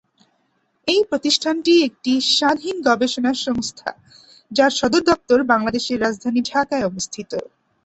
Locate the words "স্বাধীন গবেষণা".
2.31-3.31